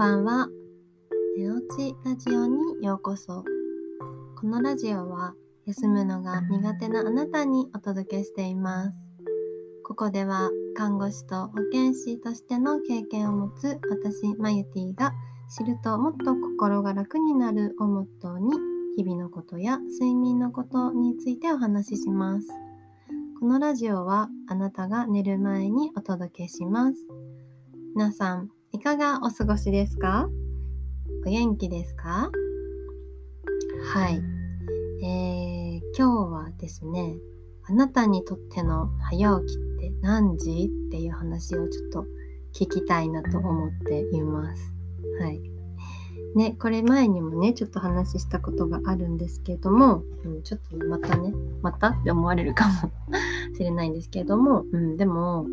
[0.00, 0.48] ばんは。
[1.36, 3.44] 寝落ちラジオにようこそ。
[4.40, 5.34] このラジオは
[5.66, 8.98] 休むのが苦手なあなたにお届けしています。
[9.84, 15.12] ここでは看護師と保健師としての経験を持つ私、マユティが
[15.54, 18.56] 知るともっと心が楽になるをモットーに
[18.96, 22.48] 日々のことや睡眠のことについてお話しします。
[23.38, 27.06] このラジオはあなたが寝る前にお届けします。
[27.94, 30.28] 皆さん、いかがお過ごしですか？
[31.26, 32.30] お元気ですか？
[33.92, 34.22] はい。
[35.04, 37.16] えー、今日はですね、
[37.68, 40.38] あなたにとっての早起きって何？
[40.38, 42.06] 時っていう話をちょっと
[42.54, 44.72] 聞きたいなと思っています。
[45.20, 45.40] はい。
[46.36, 51.88] ね、これ前にもね、ちょっと話したことがあるんですけれども、うん、ちょっとまたね、また？
[51.88, 52.92] って思われるかも
[53.56, 55.44] しれないんですけれども、うん、でも、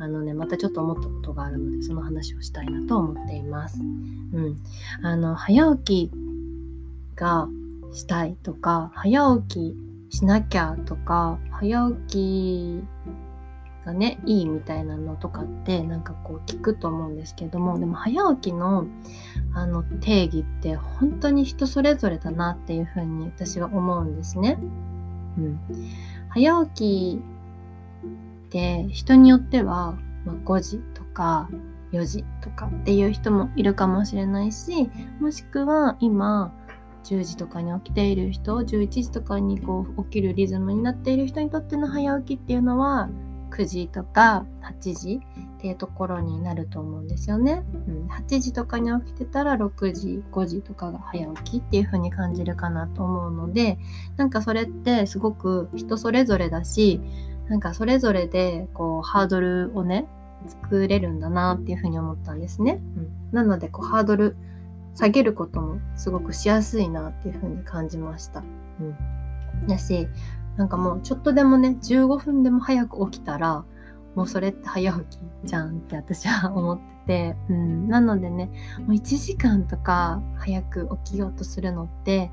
[0.00, 3.80] あのね、またちょっと思ったことがあるので、その話をしたいなと思っています。
[3.80, 4.56] うん。
[5.02, 6.10] あの、早起き
[7.16, 7.48] が
[7.92, 9.74] したいとか、早起
[10.10, 12.84] きしなきゃとか、早起き
[13.84, 18.86] がね、いいみたいなのとかって、なんかこう聞くと思うんですけども、でも早起きの
[19.52, 24.58] あの定義って本当に人それぞれだなっていうふうに私は思うんですね。
[25.36, 25.60] うん。
[26.30, 27.22] 早起き
[28.50, 29.98] て人によっては、
[30.44, 31.48] 5時とか
[31.92, 36.54] 4時とかっていう人もいるかもしれないしもしくは今
[37.04, 43.08] 10時とかに起きている人11時とかにこう起きるリズムになっている人にとっての早起きっていうのは
[43.50, 45.20] 9時とか8時
[45.56, 47.64] っていうところになると思うんですよね。
[47.88, 53.78] うん、8時とかに起きてたら6時5時とかが早起きっていう風に感じるかなと思うので
[54.16, 57.00] なんかそれってすごく人それぞれだし
[57.50, 60.06] なんかそれぞれでこうハードルをね
[60.46, 62.80] 作れるんだなっていうふうに思ったんですね。
[62.96, 64.36] うん、なのでこうハードル
[64.94, 68.44] 下げることもすごくしやすいなっていうふうに感じました。
[68.80, 70.08] うん、だし
[70.56, 73.64] なんかもうちょっとでもね15分でも早く起きたら
[74.14, 78.46] もうそれって早起きじゃんって私は思ってて、うん、なのでね
[78.78, 82.30] もう1時間とか早く起きようとするのって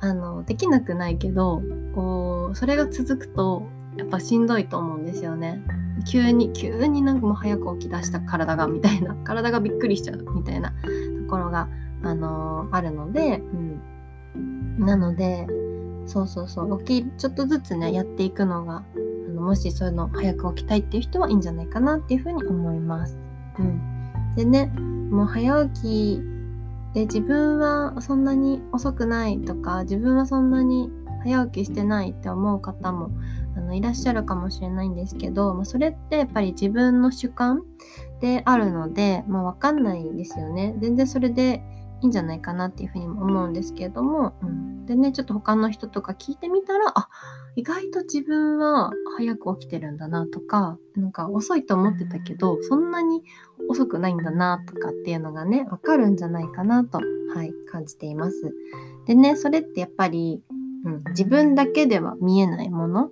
[0.00, 1.62] あのできなくないけど
[1.94, 3.62] こうそれが続くと
[3.98, 5.62] やっぱしんどいと思うんですよね。
[6.06, 10.74] 急に急になんかもう早く起き出した体がみたいな 体がびっくりしちゃうみたいなと
[11.28, 11.68] ころが、
[12.02, 13.42] あのー、あるので、
[14.36, 15.46] うん、なので
[16.06, 18.84] そうそうそう起きちょっとずつねやっていくのが
[19.28, 23.18] あのもしそういうの早く起きたいっていう人はいいんじゃないかなっていうふうに思います。
[23.58, 23.80] うん、
[24.36, 24.72] でね
[25.10, 26.22] もう早起き
[26.94, 30.90] で自分はそんなに遅くないとか自分はそんなに
[31.24, 33.10] 早起きしてないって思う方も
[33.58, 37.64] あのいらっしゃるかもしれないんですけど、まあ、それってやっぱり自分の主観
[38.20, 40.74] であるので、まあ、わかんないんですよね。
[40.78, 41.62] 全然それで
[42.00, 47.08] いいんじゃないかなっていうふうにも思うんですけれども、うん、でねちょっと他の人とか聞いてみたらあ
[47.56, 53.24] 意外と自分は早く起きてるんだなとかなんか遅いと思ってたけどそんなに
[53.68, 56.98] 遅くないんだなとかっていうのがねわかるんじゃないかなと、
[57.34, 58.54] はい、感じています。
[59.06, 60.40] でねそれってやっぱり、
[60.84, 63.10] うん、自分だけでは見えないもの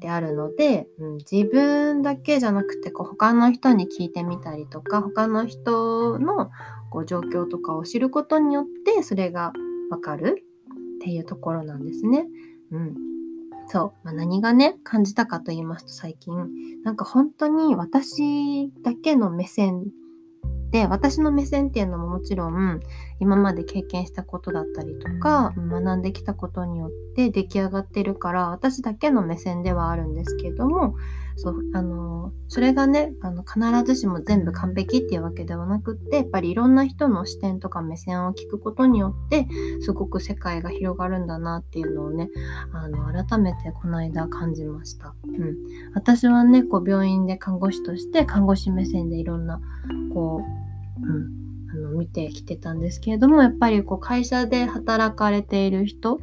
[0.00, 6.50] であるので、うん、自分だけじゃなくてこう他の人に聞いてみたりとか他の人の
[6.90, 9.52] こう状況とかを知ることによってそれが
[9.90, 10.44] わかる
[10.96, 12.26] っていうところなんですね。
[12.70, 12.94] うん、
[13.68, 16.34] そう、まあ、何がね感じたかと言いますと最近
[16.84, 19.86] なんか本当に私だけの目線
[20.70, 22.80] で私の目線っていうのももちろん
[23.20, 30.94] 今まで経験したことだったりとか学んできたことによって出来上がってるから私だけの目線ではあるんですけども
[31.34, 39.48] そうあのそれがねあの必ずしも全部完璧っていうわけではなくってやっぱりいろんな人の視点とか目線を聞くことによって
[39.80, 42.28] すごく世界が広がるんだなっていうのをね
[42.72, 45.14] あの改めてこの間感じました。
[45.26, 45.56] うん、
[45.94, 49.60] 私はねこう病院で看護師として看護師目線でいろんな
[50.12, 50.40] こ
[51.00, 51.38] う、うん、
[51.70, 56.20] あの見てきてたんですけれどもやっぱりこう会社で働かれている人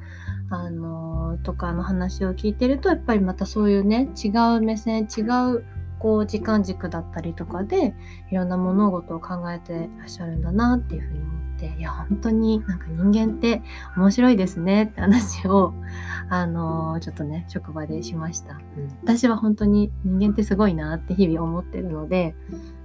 [0.50, 5.65] あのとかの話を聞いてるとやっぱりまたそういうね違う目線違う
[6.00, 7.95] こう時間軸だったりとかで
[8.31, 13.63] いろんな物事を考えてらっしゃるんだなっていうふうに思っていや本当になんか人間って
[13.97, 15.74] 面白いですねって話を
[16.30, 22.36] あのちょっとね職場でしました、うん、私は本当に人間ってすごいなって日々思ってるので、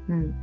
[0.09, 0.35] うん、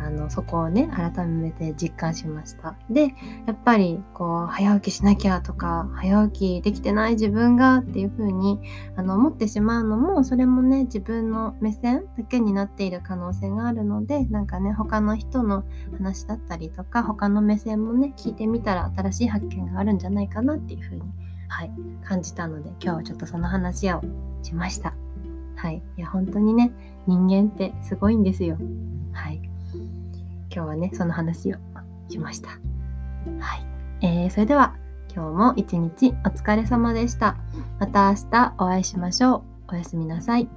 [0.00, 2.76] あのそこをね改めて実感しました。
[2.90, 3.14] で
[3.46, 8.60] やっぱりこう早起きしなきゃとか早起きできてない自分がっていう風に
[8.96, 15.64] あの思ってしまうのもそれもね自分の目線だけになっている可能性があるのでなんかね他の人の
[15.98, 21.02] 話だったりとか他の目線もね聞いてみたら新しい発見があるんじゃないかなっていう風に
[21.48, 21.70] はい
[22.04, 24.00] 感じたので今日はちょっとその話を
[24.42, 24.94] しました。
[25.56, 25.82] はい。
[25.96, 26.70] いや本当にね
[27.06, 28.58] 人間ってすごいんですよ。
[29.12, 29.45] はい。
[30.56, 31.58] 今日はね、その話を
[32.08, 32.48] しました。
[32.48, 32.56] は
[33.56, 33.66] い。
[34.00, 34.74] えー、それでは
[35.14, 37.36] 今日も一日お疲れ様でした。
[37.78, 39.74] また明日お会いしましょう。
[39.74, 40.48] おやすみなさい。